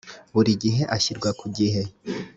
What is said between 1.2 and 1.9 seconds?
ku gihe